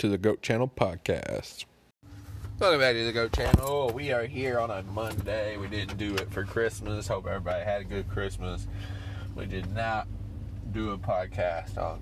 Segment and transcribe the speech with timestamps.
[0.00, 1.66] to the Goat Channel podcast.
[2.58, 3.92] Welcome back to the Goat Channel.
[3.94, 5.58] We are here on a Monday.
[5.58, 7.06] We didn't do it for Christmas.
[7.06, 8.66] Hope everybody had a good Christmas.
[9.36, 10.08] We did not
[10.72, 12.00] do a podcast on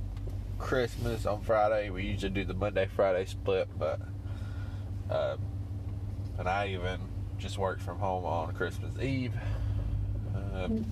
[0.61, 1.91] Christmas on Friday.
[1.91, 4.01] We usually do the Monday Friday split, but
[5.11, 5.41] um,
[6.39, 7.01] and I even
[7.37, 9.35] just worked from home on Christmas Eve.
[10.37, 10.87] Um,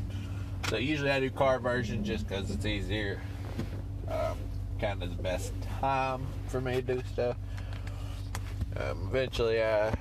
[0.69, 3.21] so usually I do car version just because it's easier.
[4.11, 4.39] Um,
[4.81, 7.37] kind of the best time for me to do stuff.
[8.77, 9.93] Um, eventually, uh,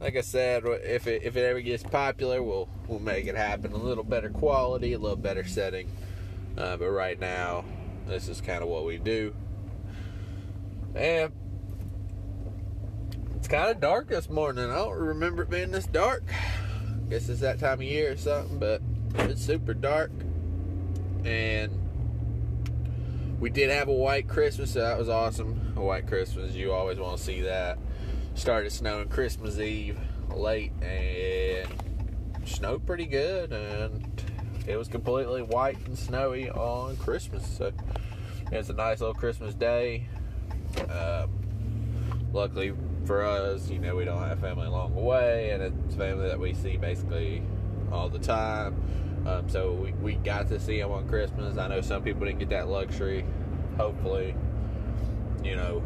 [0.00, 3.72] like I said, if it if it ever gets popular, we'll we'll make it happen.
[3.72, 5.90] A little better quality, a little better setting.
[6.56, 7.64] Uh, but right now,
[8.06, 9.34] this is kind of what we do.
[10.94, 11.32] And
[13.36, 14.70] it's kind of dark this morning.
[14.70, 16.24] I don't remember it being this dark.
[16.28, 18.80] I Guess it's that time of year or something, but
[19.14, 20.10] it's super dark.
[21.24, 21.85] And
[23.40, 25.74] we did have a white Christmas, so that was awesome.
[25.76, 27.78] A white Christmas, you always want to see that.
[28.34, 29.98] Started snowing Christmas Eve
[30.34, 31.68] late and
[32.44, 34.22] snowed pretty good, and
[34.66, 37.46] it was completely white and snowy on Christmas.
[37.46, 37.72] So
[38.52, 40.08] it's a nice little Christmas day.
[40.90, 41.30] Um,
[42.32, 46.28] luckily for us, you know, we don't have family along the way, and it's family
[46.28, 47.42] that we see basically
[47.92, 48.82] all the time.
[49.26, 51.58] Um, so we, we got to see them on Christmas.
[51.58, 53.24] I know some people didn't get that luxury.
[53.76, 54.36] Hopefully,
[55.42, 55.82] you know,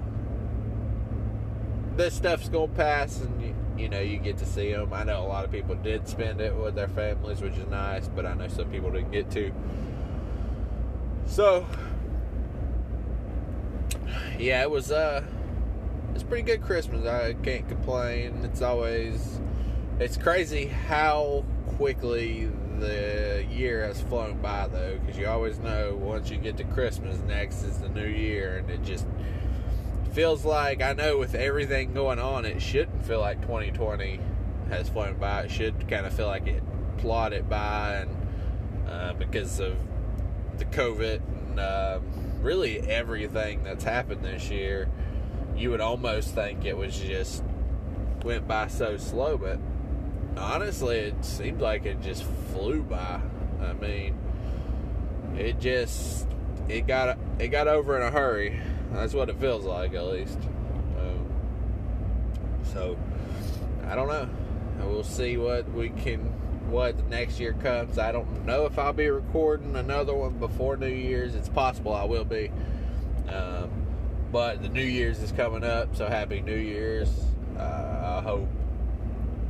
[1.97, 4.93] this stuff's gonna pass, and you, you know you get to see them.
[4.93, 8.09] I know a lot of people did spend it with their families, which is nice,
[8.09, 9.53] but I know some people didn't get to.
[11.27, 11.67] So,
[14.39, 15.25] yeah, it was uh,
[16.15, 17.07] it's pretty good Christmas.
[17.07, 18.45] I can't complain.
[18.45, 19.41] It's always,
[19.99, 21.45] it's crazy how
[21.77, 22.51] quickly
[22.81, 27.19] the year has flown by though, because you always know once you get to Christmas,
[27.27, 29.07] next is the new year, and it just
[30.13, 34.21] feels like I know with everything going on, it shouldn't feel like 2020
[34.71, 35.43] has flown by.
[35.43, 36.63] It should kind of feel like it
[36.99, 38.17] plodded by, and
[38.89, 39.77] uh, because of
[40.59, 42.01] the COVID and uh,
[42.41, 44.89] really everything that's happened this year,
[45.57, 47.45] you would almost think it was just
[48.25, 49.59] went by so slow, but
[50.37, 53.21] honestly, it seemed like it just flew by.
[53.63, 54.19] I mean,
[55.37, 56.27] it just
[56.69, 58.61] it got it got over in a hurry.
[58.93, 60.39] That's what it feels like, at least.
[60.99, 61.27] Um,
[62.65, 62.97] so
[63.87, 64.29] I don't know.
[64.87, 66.21] We'll see what we can,
[66.71, 67.99] what next year comes.
[67.99, 71.35] I don't know if I'll be recording another one before New Year's.
[71.35, 72.51] It's possible I will be.
[73.29, 73.71] Um,
[74.33, 77.11] but the New Year's is coming up, so happy New Year's.
[77.59, 78.49] Uh, I hope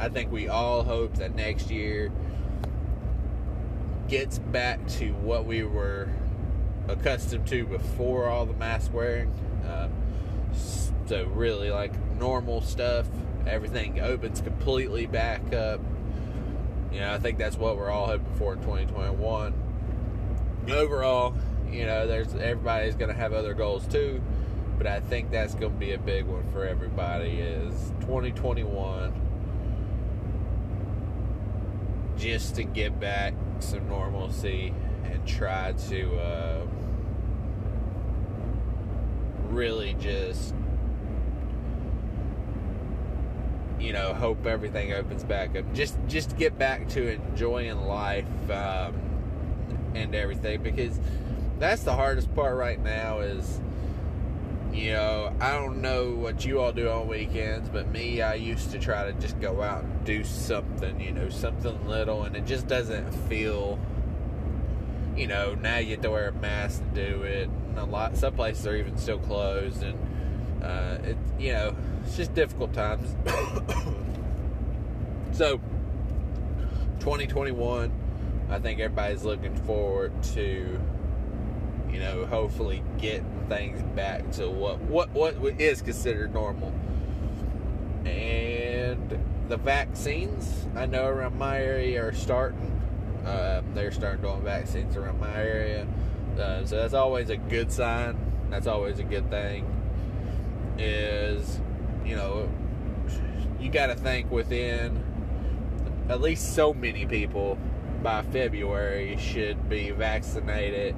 [0.00, 2.10] I think we all hope that next year
[4.08, 6.08] gets back to what we were
[6.88, 9.30] accustomed to before all the mask wearing.
[9.68, 9.92] Um,
[11.06, 13.06] so really, like normal stuff,
[13.46, 15.82] everything opens completely back up.
[16.90, 19.52] You know, I think that's what we're all hoping for in 2021.
[20.70, 21.34] Overall,
[21.70, 24.22] you know, there's everybody's going to have other goals too,
[24.78, 27.32] but I think that's going to be a big one for everybody.
[27.32, 29.28] Is 2021
[32.20, 36.66] just to get back some normalcy and try to uh,
[39.48, 40.54] really just
[43.80, 45.72] you know hope everything opens back up.
[45.72, 48.94] Just just get back to enjoying life um,
[49.94, 51.00] and everything because
[51.58, 53.60] that's the hardest part right now is
[54.72, 58.70] you know, I don't know what you all do on weekends, but me, I used
[58.70, 62.46] to try to just go out and do something, you know, something little, and it
[62.46, 63.78] just doesn't feel,
[65.16, 67.48] you know, now you have to wear a mask to do it.
[67.48, 69.98] And a lot, some places are even still closed, and
[70.62, 71.74] uh, it, you know,
[72.04, 73.08] it's just difficult times.
[75.32, 75.58] so,
[77.00, 77.92] 2021,
[78.50, 80.80] I think everybody's looking forward to
[81.92, 86.72] you know, hopefully getting things back to what what what is considered normal.
[88.04, 92.76] And the vaccines, I know around my area are starting.
[93.26, 95.86] Um, they're starting doing vaccines around my area,
[96.38, 98.16] uh, so that's always a good sign.
[98.48, 99.66] That's always a good thing.
[100.78, 101.60] Is
[102.04, 102.48] you know,
[103.60, 105.04] you got to think within
[106.08, 107.58] at least so many people
[108.02, 110.96] by February should be vaccinated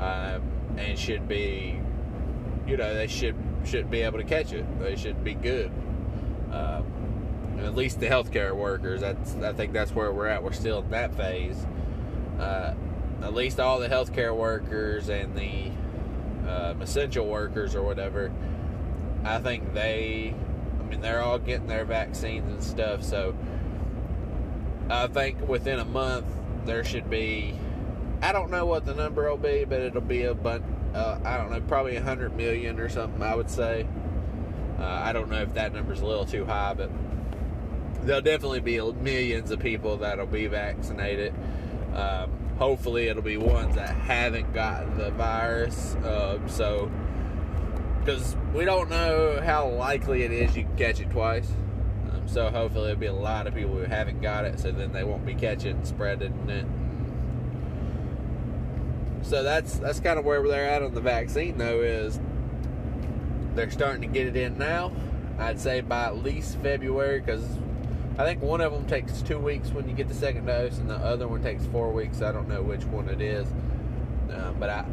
[0.00, 0.42] um,
[0.76, 1.80] and should be,
[2.66, 4.66] you know, they should should be able to catch it.
[4.78, 5.70] They should be good.
[6.52, 6.84] Um,
[7.58, 9.00] at least the healthcare workers.
[9.00, 10.42] That's I think that's where we're at.
[10.42, 11.66] We're still in that phase.
[12.38, 12.74] Uh,
[13.22, 15.70] at least all the healthcare workers and the
[16.48, 18.32] um, essential workers or whatever,
[19.24, 20.34] I think they,
[20.80, 23.02] I mean, they're all getting their vaccines and stuff.
[23.02, 23.34] So
[24.90, 26.26] I think within a month
[26.64, 27.58] there should be.
[28.24, 30.64] I don't know what the number will be, but it'll be a bunch.
[30.94, 33.22] Uh, I don't know, probably a hundred million or something.
[33.22, 33.86] I would say.
[34.78, 36.90] Uh, I don't know if that number's a little too high, but
[38.00, 41.34] there'll definitely be millions of people that'll be vaccinated.
[41.94, 45.94] Um, hopefully, it'll be ones that haven't gotten the virus.
[45.96, 46.90] Uh, so,
[48.00, 51.50] because we don't know how likely it is you catch it twice.
[52.10, 54.92] Um, so, hopefully, it'll be a lot of people who haven't got it, so then
[54.92, 56.64] they won't be catching and spreading it.
[59.24, 61.80] So that's that's kind of where they're at on the vaccine, though.
[61.80, 62.20] Is
[63.54, 64.92] they're starting to get it in now.
[65.38, 67.44] I'd say by at least February, because
[68.18, 70.90] I think one of them takes two weeks when you get the second dose, and
[70.90, 72.20] the other one takes four weeks.
[72.22, 73.48] I don't know which one it is,
[74.30, 74.84] uh, but I,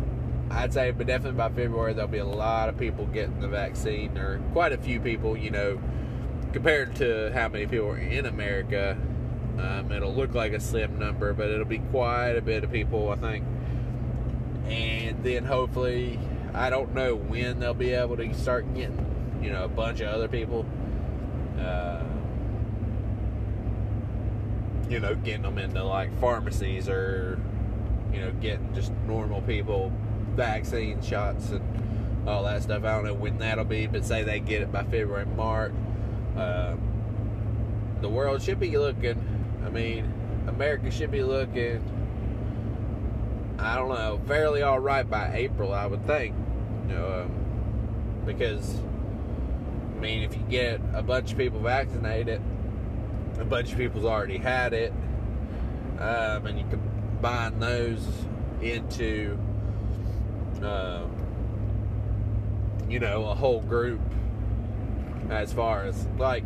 [0.50, 4.18] I'd say, but definitely by February there'll be a lot of people getting the vaccine,
[4.18, 5.36] or quite a few people.
[5.36, 5.81] You know,
[6.54, 8.98] compared to how many people are in America,
[9.60, 13.10] um, it'll look like a slim number, but it'll be quite a bit of people,
[13.10, 13.45] I think.
[14.66, 16.19] And then hopefully,
[16.54, 20.08] I don't know when they'll be able to start getting, you know, a bunch of
[20.08, 20.66] other people.
[21.60, 22.04] Uh,
[24.90, 27.40] you know, getting them into like pharmacies or,
[28.13, 29.92] you know, getting just normal people
[30.36, 32.84] vaccine shots and all that stuff.
[32.84, 35.74] I don't know when that'll be, but say they get it by February, March.
[36.36, 36.75] Uh,
[38.02, 39.18] the world should be looking,
[39.66, 40.12] I mean,
[40.48, 41.81] America should be looking,
[43.62, 46.36] I don't know, fairly all right by April, I would think.
[46.88, 48.75] You know, um, because,
[49.96, 52.42] I mean, if you get a bunch of people vaccinated,
[53.40, 54.92] a bunch of people's already had it,
[56.00, 58.06] um, and you combine those
[58.62, 59.38] into,
[60.63, 61.16] um,
[62.90, 64.02] you know, a whole group.
[65.30, 66.44] As far as like,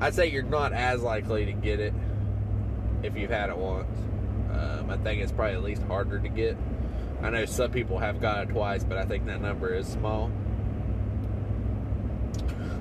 [0.00, 1.92] I'd say you're not as likely to get it
[3.02, 3.98] if you've had it once.
[4.52, 6.56] Um, I think it's probably at least harder to get.
[7.22, 10.30] I know some people have got it twice, but I think that number is small.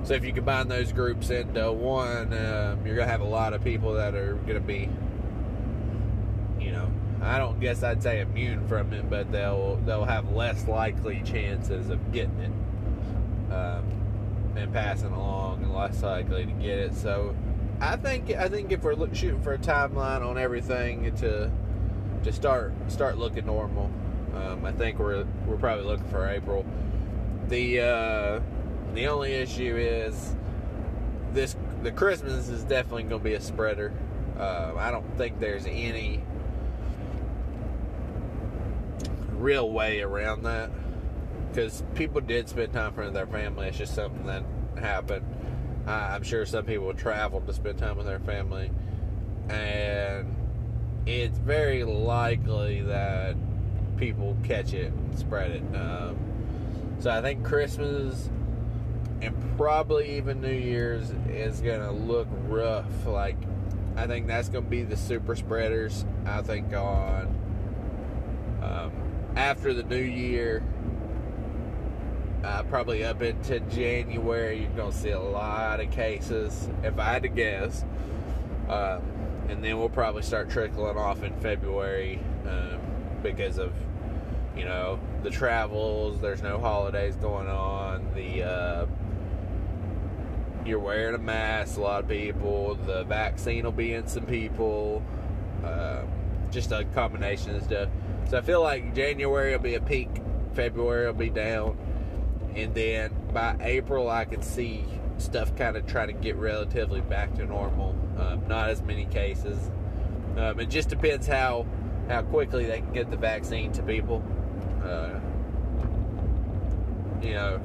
[0.03, 3.63] So if you combine those groups into one, um, you're gonna have a lot of
[3.63, 4.89] people that are gonna be,
[6.59, 6.89] you know,
[7.21, 11.89] I don't guess I'd say immune from it, but they'll they'll have less likely chances
[11.89, 16.93] of getting it um, and passing along, and less likely to get it.
[16.93, 17.35] So
[17.79, 21.51] I think I think if we're shooting for a timeline on everything to
[22.23, 23.91] to start start looking normal,
[24.33, 26.65] um, I think we're we're probably looking for April.
[27.49, 28.39] The uh,
[28.93, 30.35] the only issue is
[31.33, 33.93] this the Christmas is definitely going to be a spreader.
[34.39, 36.23] Uh, I don't think there's any
[39.33, 40.71] real way around that
[41.49, 43.67] because people did spend time with their family.
[43.67, 44.43] It's just something that
[44.79, 45.25] happened.
[45.87, 48.69] Uh, I'm sure some people travel to spend time with their family,
[49.49, 50.35] and
[51.05, 53.37] it's very likely that
[53.95, 55.63] people catch it and spread it.
[55.75, 56.17] Um,
[56.99, 58.29] so I think Christmas
[59.21, 63.05] and probably even New Year's is gonna look rough.
[63.05, 63.37] Like
[63.95, 66.05] I think that's gonna be the super spreaders.
[66.25, 67.33] I think on
[68.61, 68.91] um,
[69.37, 70.63] after the New Year,
[72.43, 76.69] uh, probably up into January, you're gonna see a lot of cases.
[76.83, 77.83] If I had to guess,
[78.69, 79.01] um,
[79.49, 82.79] and then we'll probably start trickling off in February um,
[83.23, 83.73] because of
[84.55, 86.19] you know the travels.
[86.19, 88.11] There's no holidays going on.
[88.13, 88.85] The uh,
[90.65, 92.75] you're wearing a mask, a lot of people.
[92.75, 95.01] The vaccine will be in some people.
[95.63, 96.07] Um,
[96.51, 97.89] just a combination of stuff.
[98.29, 100.09] So I feel like January will be a peak,
[100.53, 101.77] February will be down,
[102.55, 104.85] and then by April I can see
[105.17, 107.95] stuff kind of trying to get relatively back to normal.
[108.17, 109.71] Um, not as many cases.
[110.37, 111.65] Um, it just depends how
[112.07, 114.23] how quickly they can get the vaccine to people.
[114.83, 115.19] Uh,
[117.21, 117.59] you know,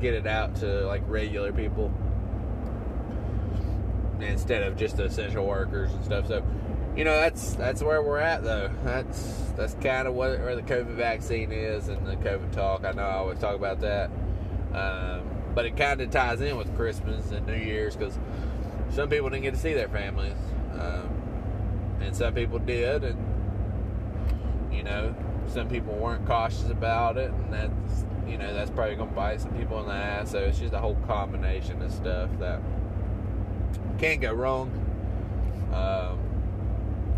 [0.00, 1.92] get it out to like regular people
[4.20, 6.26] instead of just the essential workers and stuff.
[6.28, 6.44] So,
[6.96, 8.70] you know, that's that's where we're at though.
[8.84, 12.84] That's that's kind of where the COVID vaccine is and the COVID talk.
[12.84, 14.10] I know I always talk about that,
[14.76, 15.22] um,
[15.54, 18.18] but it kind of ties in with Christmas and New Year's because
[18.90, 20.36] some people didn't get to see their families,
[20.78, 23.16] um, and some people did, and
[24.72, 25.14] you know,
[25.48, 29.52] some people weren't cautious about it, and that's you know that's probably gonna bite some
[29.52, 30.30] people in the ass.
[30.30, 32.60] So it's just a whole combination of stuff that
[33.98, 34.70] can't go wrong.
[35.72, 36.18] Um,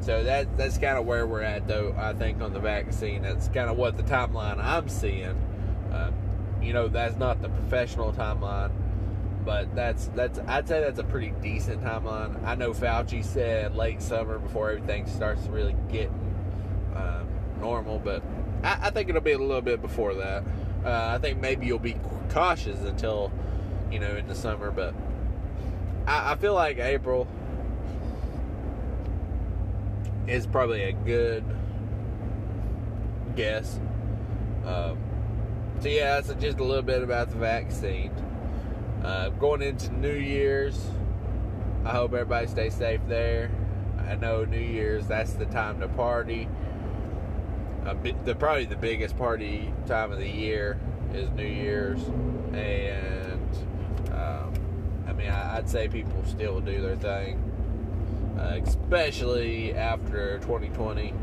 [0.00, 1.94] so that that's kind of where we're at, though.
[1.98, 5.36] I think on the vaccine, that's kind of what the timeline I'm seeing.
[5.92, 6.12] Uh,
[6.62, 8.70] you know, that's not the professional timeline,
[9.44, 12.44] but that's that's I'd say that's a pretty decent timeline.
[12.44, 16.10] I know Fauci said late summer before everything starts to really get
[16.94, 17.28] um,
[17.60, 18.22] normal, but
[18.62, 20.42] I, I, think it'll be a little bit before that.
[20.84, 21.96] Uh, I think maybe you'll be
[22.30, 23.32] cautious until
[23.90, 24.94] you know in the summer, but
[26.06, 27.26] I, I feel like April
[30.26, 31.44] is probably a good
[33.34, 33.80] guess.
[34.66, 34.98] Um,
[35.80, 38.10] so yeah, so just a little bit about the vaccine.
[39.04, 40.88] Uh, going into New Year's,
[41.84, 43.50] I hope everybody stays safe there.
[44.08, 46.48] I know New Year's that's the time to party.
[48.24, 50.78] The probably the biggest party time of the year
[51.14, 52.02] is New Year's,
[52.52, 53.56] and
[54.12, 54.52] um,
[55.06, 57.38] I mean I, would say people still do their thing,
[58.36, 61.14] uh, especially after 2020.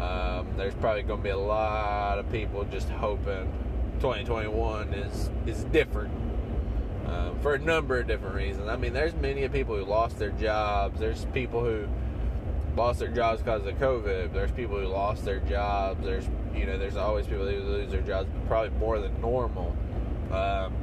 [0.00, 3.52] Um, there's probably going to be a lot of people just hoping
[4.02, 6.12] 2021 is is different
[7.06, 8.68] um, for a number of different reasons.
[8.68, 10.98] I mean, there's many people who lost their jobs.
[10.98, 11.86] There's people who
[12.76, 14.32] lost their jobs because of COVID.
[14.32, 16.04] There's people who lost their jobs.
[16.04, 19.76] There's you know, there's always people who lose their jobs, but probably more than normal.
[20.32, 20.74] Um,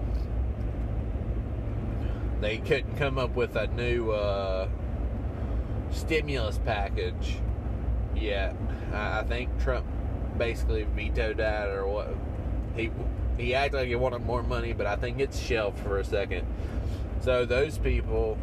[2.40, 4.70] they couldn't come up with a new uh,
[5.92, 7.36] stimulus package
[8.16, 8.56] yet.
[8.94, 9.86] I, I think Trump
[10.38, 12.16] basically vetoed that, or what?
[12.76, 12.92] He
[13.38, 16.46] he acted like he wanted more money, but I think it's shelved for a second.
[17.22, 18.38] So those people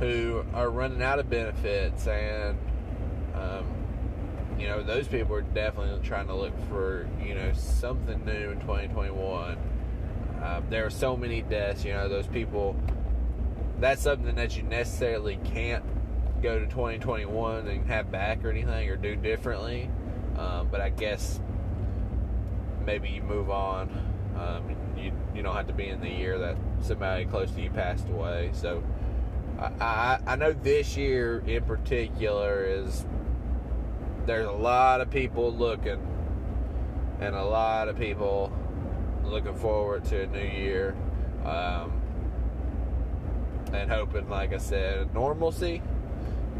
[0.00, 2.58] who are running out of benefits and
[3.34, 3.66] um,
[4.58, 8.60] you know those people are definitely trying to look for you know something new in
[8.60, 9.58] 2021
[10.42, 12.74] um, there are so many deaths you know those people
[13.78, 15.84] that's something that you necessarily can't
[16.42, 19.90] go to 2021 and have back or anything or do differently
[20.38, 21.40] um, but i guess
[22.84, 23.90] maybe you move on.
[24.36, 27.70] Um, you you don't have to be in the year that somebody close to you
[27.70, 28.50] passed away.
[28.52, 28.82] So
[29.58, 33.04] I, I, I know this year in particular is
[34.26, 36.06] there's a lot of people looking
[37.20, 38.52] and a lot of people
[39.24, 40.96] looking forward to a new year
[41.44, 41.92] um,
[43.72, 45.82] and hoping like i said normalcy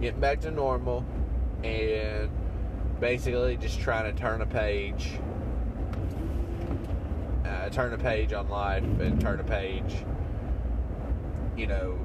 [0.00, 1.05] getting back to normal
[1.65, 2.31] and
[3.00, 5.19] basically just trying to turn a page
[7.71, 9.97] turn a page on life and turn a page,
[11.57, 11.99] you know,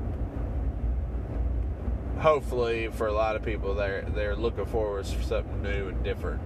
[2.20, 6.42] hopefully for a lot of people they're they're looking forward to something new and different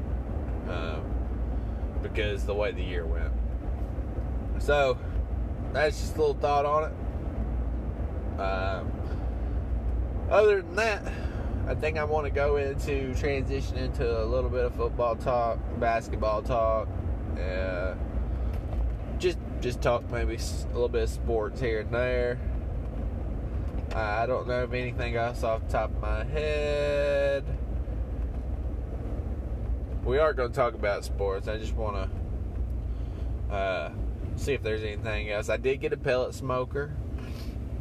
[0.67, 1.03] um,
[2.01, 3.31] because the way the year went.
[4.59, 4.97] So
[5.73, 8.41] that's just a little thought on it.
[8.41, 8.91] Um,
[10.29, 11.03] other than that,
[11.67, 15.59] I think I want to go into transition into a little bit of football talk,
[15.79, 16.87] basketball talk.
[17.37, 17.93] Uh,
[19.19, 22.39] just just talk maybe a little bit of sports here and there.
[23.93, 27.43] I don't know of anything else off the top of my head.
[30.05, 31.47] We are going to talk about sports.
[31.47, 32.09] I just want
[33.49, 33.91] to uh,
[34.35, 35.49] see if there's anything else.
[35.49, 36.93] I did get a pellet smoker.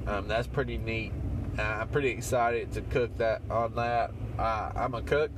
[0.07, 1.13] Um, that's pretty neat.
[1.59, 4.13] Uh, I'm pretty excited to cook that on that.
[4.39, 5.31] Uh, I'm a cook,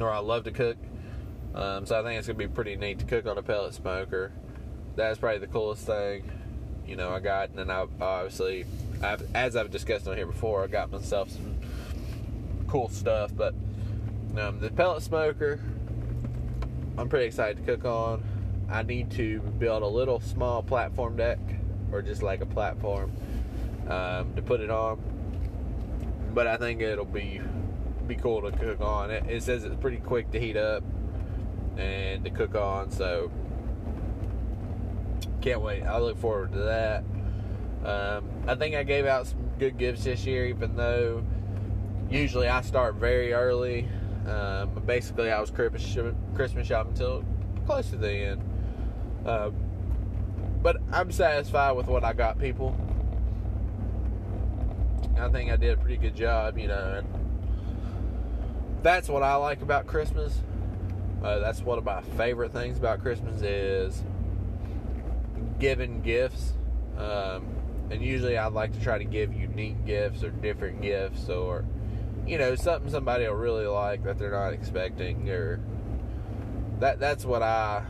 [0.00, 0.76] or I love to cook.
[1.58, 4.30] Um, so I think it's gonna be pretty neat to cook on a pellet smoker.
[4.94, 6.30] That's probably the coolest thing,
[6.86, 7.48] you know, I got.
[7.48, 8.64] And then I obviously,
[9.02, 11.56] I've, as I've discussed on here before, I got myself some
[12.68, 13.32] cool stuff.
[13.34, 13.54] But
[14.38, 15.58] um, the pellet smoker,
[16.96, 18.22] I'm pretty excited to cook on.
[18.70, 21.40] I need to build a little small platform deck,
[21.90, 23.10] or just like a platform
[23.88, 25.02] um, to put it on.
[26.34, 27.40] But I think it'll be
[28.06, 29.10] be cool to cook on.
[29.10, 30.84] It, it says it's pretty quick to heat up
[31.78, 32.90] and to cook on.
[32.90, 33.30] So
[35.40, 35.82] can't wait.
[35.82, 37.04] I look forward to that.
[37.84, 41.24] Um, I think I gave out some good gifts this year, even though
[42.10, 43.88] usually I start very early.
[44.26, 47.24] Um, basically, I was Christmas shopping until
[47.66, 48.42] close to the end.
[49.24, 49.50] Uh,
[50.62, 52.76] but I'm satisfied with what I got people.
[55.18, 57.02] I think I did a pretty good job, you know.
[58.82, 60.40] that's what I like about Christmas.
[61.22, 64.02] Uh, that's one of my favorite things about Christmas is
[65.58, 66.52] giving gifts.
[66.96, 67.46] Um,
[67.90, 71.64] and usually I'd like to try to give unique gifts or different gifts or,
[72.26, 75.60] you know, something somebody will really like that they're not expecting or
[76.80, 77.84] that that's what I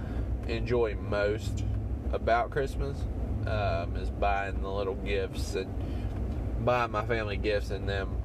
[0.46, 1.64] enjoy most
[2.12, 2.96] about Christmas
[3.46, 5.72] um, is buying the little gifts and
[6.64, 8.16] buying my family gifts and them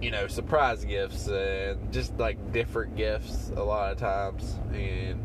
[0.00, 5.20] you know surprise gifts and just like different gifts a lot of times and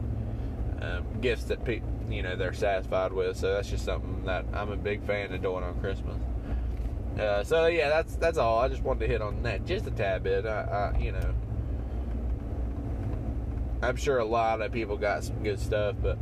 [0.82, 3.38] um, gifts that people, you know they're satisfied with.
[3.38, 6.18] So that's just something that I'm a big fan of doing on Christmas.
[7.20, 8.60] Uh, so yeah, that's that's all.
[8.60, 10.46] I just wanted to hit on that just a tad bit.
[10.46, 11.34] I, I, you know,
[13.82, 16.18] I'm sure a lot of people got some good stuff, but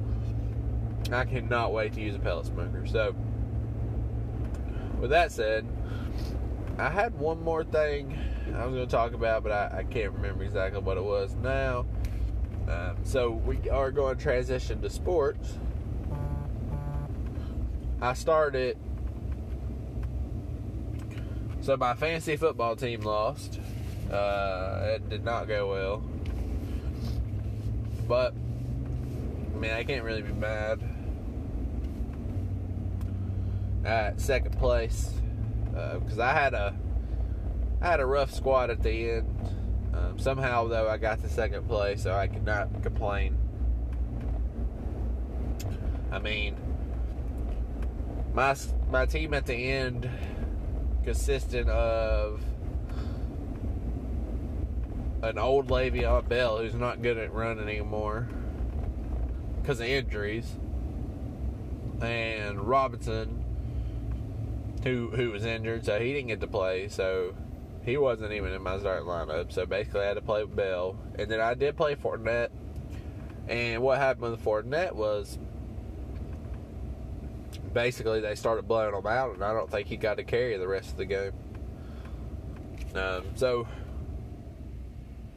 [1.12, 2.86] I cannot wait to use a pellet smoker.
[2.86, 3.16] So
[5.00, 5.66] with that said,
[6.78, 8.18] I had one more thing
[8.56, 11.36] I was going to talk about, but I, I, can't remember exactly what it was
[11.36, 11.86] now.
[12.68, 15.58] Um, so we are going to transition to sports.
[18.02, 18.78] I started.
[21.62, 23.60] So my fantasy football team lost.
[24.12, 26.04] Uh, it did not go well.
[28.08, 30.82] But, I mean, I can't really be mad.
[33.86, 35.12] At second place,
[35.72, 36.76] because uh, I had a
[37.82, 39.58] I had a rough squad at the end.
[39.94, 43.38] Um, somehow, though, I got to second place, so I could not complain.
[46.12, 46.56] I mean,
[48.34, 48.56] my
[48.90, 50.10] my team at the end
[51.04, 52.44] consisted of
[55.24, 58.28] an old Le'Veon Bell who's not good at running anymore
[59.62, 60.56] because of injuries,
[62.02, 63.41] and Robinson
[64.84, 66.88] who who was injured, so he didn't get to play.
[66.90, 67.34] So
[67.84, 69.52] he wasn't even in my starting lineup.
[69.52, 72.50] So basically, I had to play with Bell, and then I did play Fournette.
[73.48, 75.38] And what happened with Fournette was
[77.74, 80.68] basically they started blowing him out, and I don't think he got to carry the
[80.68, 81.34] rest of the game.
[82.94, 83.68] Um, so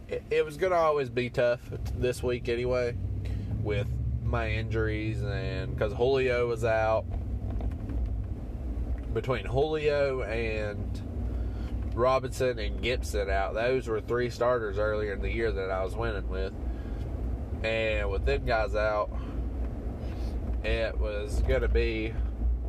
[0.08, 1.60] it, it was going to always be tough
[1.96, 2.96] this week anyway,
[3.62, 3.86] with
[4.22, 7.04] my injuries and because Julio was out.
[9.14, 11.00] Between Julio and
[11.94, 13.54] Robinson and Gibson out.
[13.54, 16.52] Those were three starters earlier in the year that I was winning with.
[17.62, 19.10] And with them guys out,
[20.64, 22.12] it was going to be,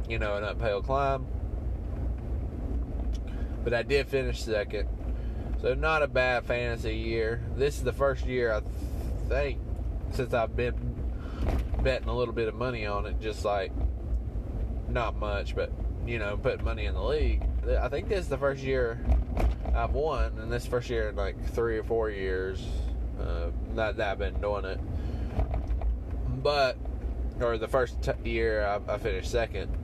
[0.07, 1.25] you know, an uphill climb.
[3.63, 4.87] But I did finish second.
[5.61, 7.43] So, not a bad fantasy year.
[7.55, 8.61] This is the first year I
[9.27, 9.59] think
[10.11, 10.75] since I've been
[11.81, 13.71] betting a little bit of money on it, just like
[14.87, 15.71] not much, but
[16.05, 17.43] you know, putting money in the league.
[17.79, 18.99] I think this is the first year
[19.73, 22.63] I've won, and this first year in like three or four years
[23.19, 24.79] uh, that, that I've been doing it.
[26.43, 26.77] But,
[27.41, 29.75] or the first t- year I, I finished second.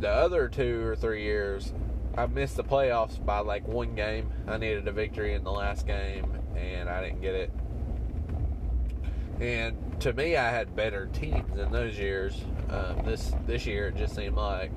[0.00, 1.72] The other two or three years,
[2.16, 4.30] I missed the playoffs by like one game.
[4.46, 7.50] I needed a victory in the last game, and I didn't get it.
[9.40, 12.40] And to me, I had better teams in those years.
[12.70, 14.70] Um, this this year, it just seemed like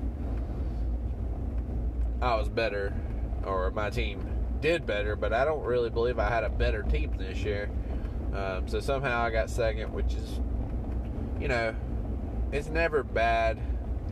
[2.20, 2.94] I was better,
[3.44, 4.26] or my team
[4.60, 7.70] did better, but I don't really believe I had a better team this year.
[8.34, 10.40] Um, so somehow I got second, which is,
[11.40, 11.74] you know,
[12.52, 13.58] it's never bad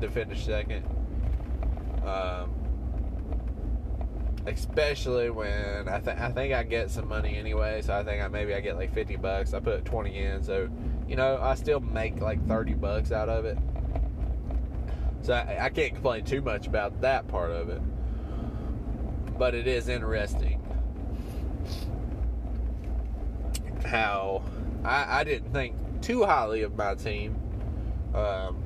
[0.00, 0.84] to finish second.
[2.04, 2.54] Um,
[4.46, 8.28] especially when I think I think I get some money anyway, so I think I
[8.28, 9.52] maybe I get like fifty bucks.
[9.52, 10.68] I put twenty in, so
[11.08, 13.58] you know I still make like thirty bucks out of it.
[15.22, 17.82] So I, I can't complain too much about that part of it
[19.38, 20.62] but it is interesting
[23.84, 24.42] how
[24.84, 27.36] I, I didn't think too highly of my team.
[28.14, 28.62] Um,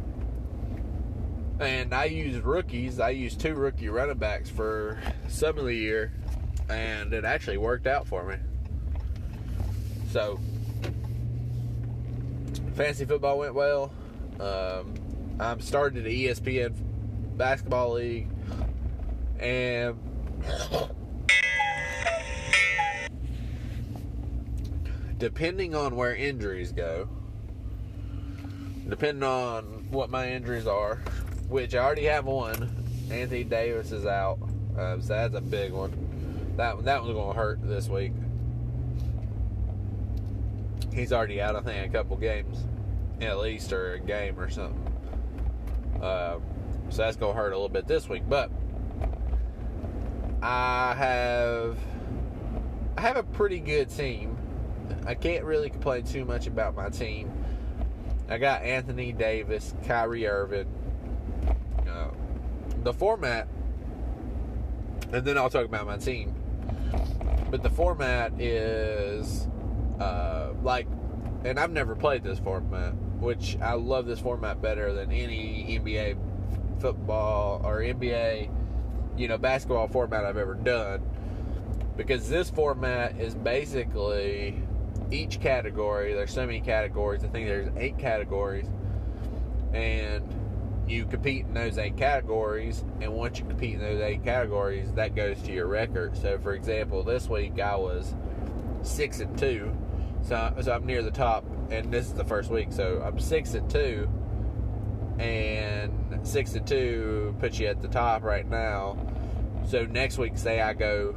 [1.61, 3.01] and I used rookies.
[3.01, 6.13] I used two rookie running backs for some of the year,
[6.69, 8.37] and it actually worked out for me.
[10.11, 10.41] So,
[12.75, 13.93] fantasy football went well.
[14.39, 14.95] Um,
[15.39, 16.73] I'm starting the ESPN
[17.37, 18.29] basketball league,
[19.39, 19.99] and
[25.21, 27.09] depending on where injuries go,
[28.89, 30.97] depending on what my injuries are,
[31.49, 32.71] which I already have one,
[33.11, 34.39] Anthony Davis is out,
[34.77, 35.93] uh, so that's a big one.
[36.57, 38.13] That that one's to hurt this week.
[40.93, 42.65] He's already out, I think, a couple games,
[43.21, 44.87] at least, or a game or something.
[46.03, 46.39] Uh,
[46.89, 48.51] so that's to hurt a little bit this week, but
[50.43, 51.79] I have
[52.97, 54.37] I have a pretty good team.
[55.07, 57.33] I can't really complain too much about my team.
[58.29, 60.67] I got Anthony Davis, Kyrie Irving.
[61.89, 62.11] Uh,
[62.83, 63.49] the format,
[65.13, 66.35] and then I'll talk about my team.
[67.51, 69.49] But the format is
[69.99, 70.87] uh, like,
[71.45, 76.17] and I've never played this format, which I love this format better than any NBA
[76.81, 78.51] football or NBA
[79.21, 81.03] you know basketball format I've ever done
[81.97, 84.63] because this format is basically
[85.11, 86.15] each category.
[86.15, 87.23] There's so many categories.
[87.23, 88.67] I think there's eight categories,
[89.75, 90.25] and
[90.89, 92.83] you compete in those eight categories.
[93.03, 96.17] And once you compete in those eight categories, that goes to your record.
[96.17, 98.15] So, for example, this week I was
[98.83, 99.77] six and two,
[100.23, 103.53] so so I'm near the top, and this is the first week, so I'm six
[103.53, 104.09] and two,
[105.21, 108.97] and six and two puts you at the top right now.
[109.67, 111.15] So next week, say I go,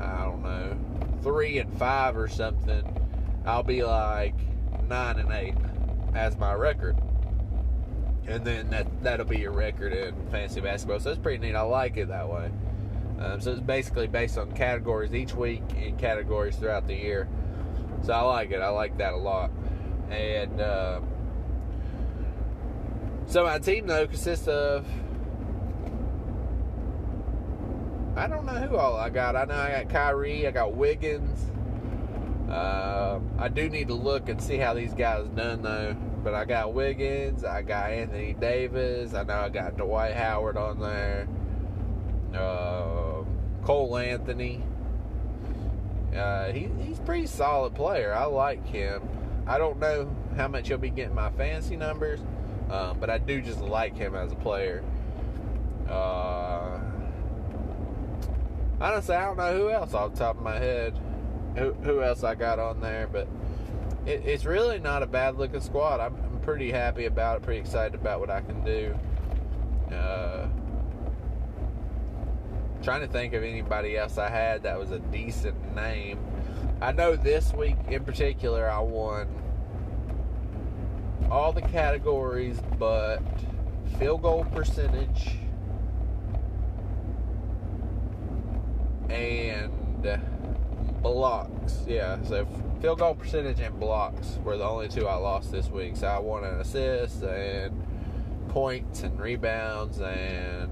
[0.00, 0.76] I don't know,
[1.22, 2.82] three and five or something,
[3.44, 4.34] I'll be like
[4.88, 5.54] nine and eight
[6.14, 6.96] as my record.
[8.26, 10.98] And then that that'll be your record in fantasy basketball.
[10.98, 11.54] So it's pretty neat.
[11.54, 12.50] I like it that way.
[13.20, 17.28] Um, so it's basically based on categories each week and categories throughout the year.
[18.02, 18.60] So I like it.
[18.60, 19.50] I like that a lot.
[20.10, 21.00] And uh,
[23.26, 24.86] so my team though consists of
[28.16, 29.36] I don't know who all I got.
[29.36, 30.46] I know I got Kyrie.
[30.46, 31.38] I got Wiggins.
[32.50, 35.94] Uh, I do need to look and see how these guys done though.
[36.24, 37.44] But I got Wiggins.
[37.44, 39.12] I got Anthony Davis.
[39.12, 41.28] I know I got Dwight Howard on there.
[42.34, 43.22] Uh,
[43.62, 44.62] Cole Anthony.
[46.14, 48.14] Uh, he, he's pretty solid player.
[48.14, 49.06] I like him.
[49.46, 52.20] I don't know how much he'll be getting my fantasy numbers,
[52.70, 54.82] um, but I do just like him as a player.
[55.88, 56.80] Uh,
[58.80, 60.98] honestly, I don't know who else off the top of my head.
[61.56, 63.28] Who, who else I got on there, but
[64.04, 66.00] it, it's really not a bad looking squad.
[66.00, 68.96] I'm, I'm, pretty happy about it, pretty excited about what I can do.
[69.92, 70.46] Uh,
[72.84, 76.20] trying to think of anybody else I had that was a decent name.
[76.80, 79.26] I know this week in particular I won
[81.30, 83.20] all the categories but
[83.98, 85.36] field goal percentage
[89.08, 89.72] and
[91.02, 91.84] blocks.
[91.86, 92.46] Yeah, so
[92.80, 95.96] field goal percentage and blocks were the only two I lost this week.
[95.96, 97.82] So I won an assist and
[98.48, 100.70] points and rebounds and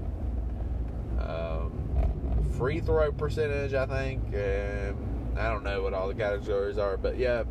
[1.19, 4.97] um, free throw percentage, I think, and
[5.37, 7.43] I don't know what all the categories are, but yeah,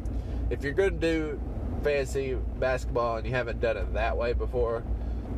[0.51, 1.41] if you're going to do
[1.85, 4.83] fantasy basketball and you haven't done it that way before,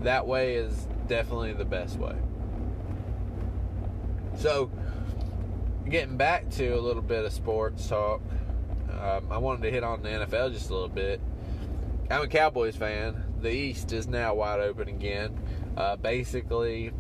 [0.03, 2.17] that way is definitely the best way.
[4.39, 4.71] So,
[5.89, 8.21] getting back to a little bit of sports talk,
[9.01, 11.21] um, I wanted to hit on the NFL just a little bit.
[12.11, 13.25] I'm a Cowboys fan.
[13.41, 15.39] The East is now wide open again.
[15.77, 16.93] Uh, basically,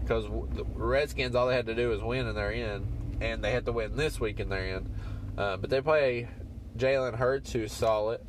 [0.00, 3.52] because the Redskins all they had to do was win and they're in, and they
[3.52, 4.88] had to win this week and they're in.
[5.36, 6.28] Uh, but they play
[6.76, 8.20] Jalen Hurts, who's solid.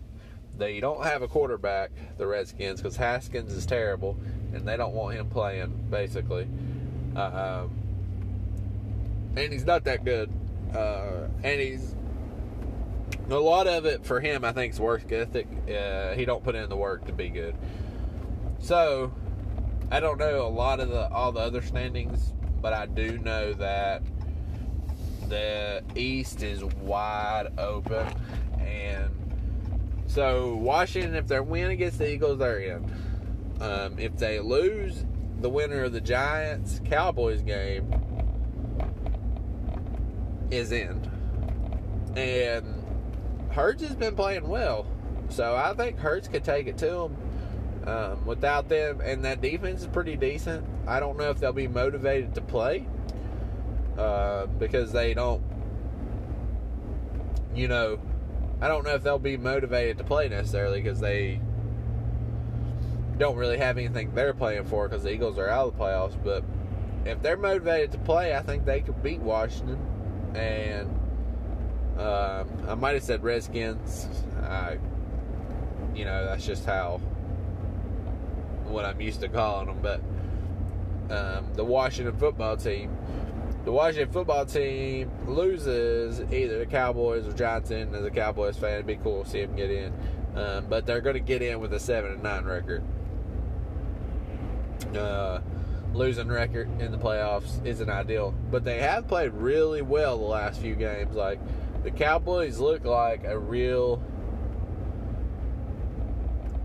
[0.62, 4.16] They don't have a quarterback, the Redskins, because Haskins is terrible,
[4.54, 6.48] and they don't want him playing basically.
[7.16, 7.72] Uh, um,
[9.36, 10.30] and he's not that good,
[10.76, 11.96] uh, and he's
[13.28, 14.46] a lot of it for him.
[14.46, 15.48] I think is work ethic.
[15.68, 17.56] Uh, he don't put in the work to be good.
[18.60, 19.12] So
[19.90, 23.54] I don't know a lot of the all the other standings, but I do know
[23.54, 24.04] that
[25.28, 28.06] the East is wide open,
[28.60, 29.21] and
[30.14, 32.92] so Washington, if they win against the Eagles, they're in.
[33.62, 35.06] Um, if they lose,
[35.40, 37.94] the winner of the Giants Cowboys game
[40.52, 41.02] is in,
[42.18, 42.66] and
[43.52, 44.86] Hurts has been playing well,
[45.30, 47.18] so I think Hurts could take it to them.
[47.84, 50.64] Um, without them, and that defense is pretty decent.
[50.86, 52.86] I don't know if they'll be motivated to play
[53.98, 55.42] uh, because they don't,
[57.56, 58.00] you know,
[58.62, 61.42] I don't know if they'll be motivated to play necessarily because they
[63.18, 66.24] don't really have anything they're playing for because the Eagles are out of the playoffs.
[66.24, 66.44] But
[67.06, 69.80] if they're motivated to play, I think they could beat Washington.
[70.36, 70.90] And
[72.00, 74.08] um, I might have said Redskins.
[74.44, 74.78] I,
[75.96, 77.02] you know, that's just how
[78.66, 80.02] what I'm used to calling them, but
[81.12, 82.96] um, the Washington football team.
[83.64, 87.70] The Washington football team loses either the Cowboys or Giants.
[87.70, 89.94] As a Cowboys fan, it'd be cool to see them get in,
[90.36, 92.84] um, but they're going to get in with a seven and nine record.
[94.96, 95.42] Uh,
[95.94, 100.60] losing record in the playoffs isn't ideal, but they have played really well the last
[100.60, 101.16] few games.
[101.16, 101.40] Like
[101.84, 104.02] the Cowboys look like a real,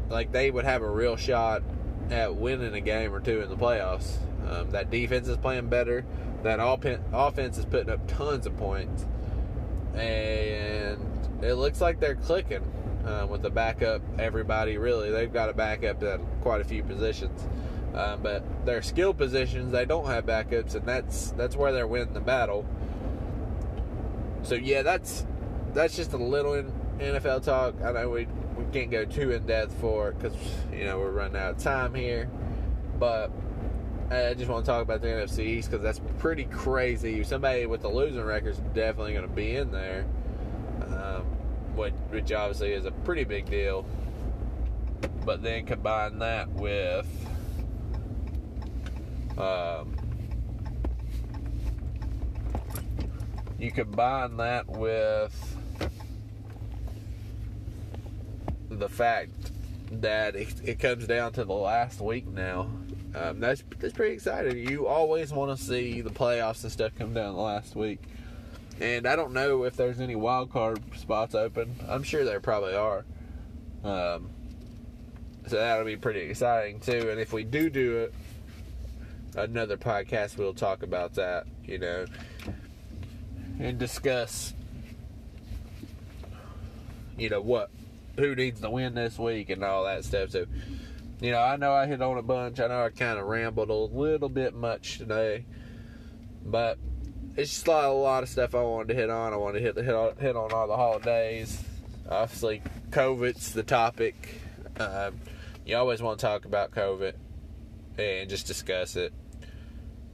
[0.08, 1.62] like they would have a real shot
[2.10, 4.16] at winning a game or two in the playoffs.
[4.48, 6.06] Um, that defense is playing better.
[6.46, 9.04] That offense is putting up tons of points,
[9.94, 10.96] and
[11.42, 12.62] it looks like they're clicking
[13.04, 14.00] um, with the backup.
[14.16, 17.44] Everybody really, they've got a backup at quite a few positions,
[17.94, 22.14] um, but their skill positions they don't have backups, and that's that's where they're winning
[22.14, 22.64] the battle.
[24.44, 25.26] So yeah, that's
[25.74, 26.64] that's just a little
[27.00, 27.74] NFL talk.
[27.82, 30.36] I know we we can't go too in depth for it because
[30.72, 32.30] you know we're running out of time here,
[33.00, 33.32] but
[34.08, 37.24] I just want to talk about the NFC East because that's pretty crazy.
[37.24, 40.06] Somebody with the losing record is definitely going to be in there,
[40.82, 41.22] um,
[41.74, 43.84] which, which obviously is a pretty big deal.
[45.24, 47.06] But then combine that with
[49.36, 49.96] um,
[53.58, 55.56] you combine that with
[58.70, 59.32] the fact
[59.90, 62.70] that it, it comes down to the last week now.
[63.16, 64.58] Um, that's that's pretty exciting.
[64.68, 68.00] You always want to see the playoffs and stuff come down the last week,
[68.78, 71.76] and I don't know if there's any wild card spots open.
[71.88, 73.04] I'm sure there probably are.
[73.82, 74.28] Um,
[75.46, 77.08] so that'll be pretty exciting too.
[77.10, 78.14] And if we do do it,
[79.34, 81.46] another podcast, we'll talk about that.
[81.64, 82.06] You know,
[83.58, 84.52] and discuss.
[87.16, 87.70] You know what
[88.18, 90.30] who needs to win this week and all that stuff.
[90.30, 90.46] So,
[91.20, 92.60] you know, I know I hit on a bunch.
[92.60, 95.46] I know I kind of rambled a little bit much today,
[96.44, 96.78] but
[97.36, 99.32] it's just a lot, a lot of stuff I wanted to hit on.
[99.32, 101.62] I wanted to hit the hit on, hit on all the holidays.
[102.08, 104.40] Obviously, COVID's the topic.
[104.78, 105.20] Um,
[105.64, 107.14] you always want to talk about COVID
[107.98, 109.12] and just discuss it,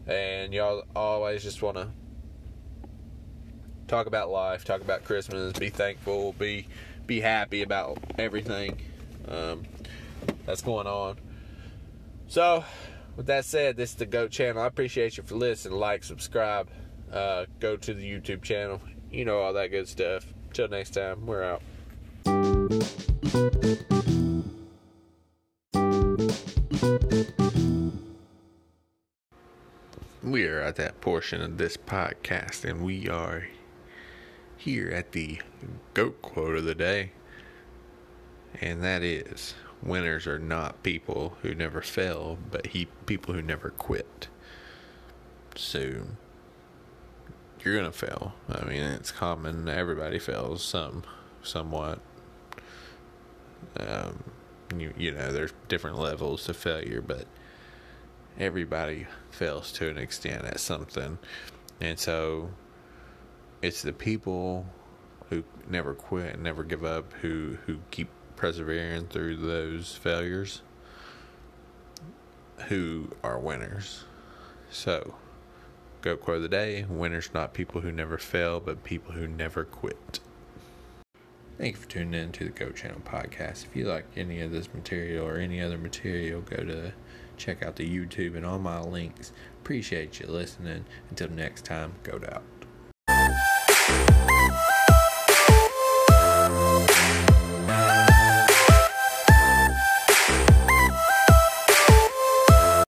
[0.06, 1.88] and y'all always just want to
[3.88, 6.66] talk about life, talk about Christmas, be thankful, be
[7.06, 8.80] be happy about everything
[9.28, 9.64] um,
[10.46, 11.18] that's going on.
[12.26, 12.64] So,
[13.16, 14.62] with that said, this is the GOAT channel.
[14.62, 15.78] I appreciate you for listening.
[15.78, 16.68] Like, subscribe,
[17.12, 18.81] uh, go to the YouTube channel.
[19.11, 20.26] You know all that good stuff.
[20.52, 21.62] Till next time, we're out.
[30.22, 33.48] We are at that portion of this podcast, and we are
[34.57, 35.40] here at the
[35.94, 37.12] GOAT quote of the day.
[38.61, 43.70] And that is winners are not people who never fail, but he, people who never
[43.70, 44.28] quit.
[45.56, 46.02] So
[47.64, 48.34] you're gonna fail.
[48.48, 49.68] I mean, it's common.
[49.68, 51.02] Everybody fails some,
[51.42, 52.00] somewhat.
[53.78, 54.24] Um,
[54.76, 57.26] you you know, there's different levels to failure, but
[58.38, 61.18] everybody fails to an extent at something,
[61.80, 62.50] and so
[63.60, 64.66] it's the people
[65.30, 68.08] who never quit and never give up who who keep
[68.42, 70.62] persevering through those failures
[72.66, 74.02] who are winners
[74.68, 75.14] so
[76.00, 79.62] go quote of the day winners not people who never fail but people who never
[79.64, 80.18] quit
[81.57, 83.66] Thank you for tuning in to the Goat Channel podcast.
[83.66, 86.92] If you like any of this material or any other material, go to
[87.37, 89.33] check out the YouTube and all my links.
[89.61, 90.87] Appreciate you listening.
[91.11, 92.62] Until next time, go out.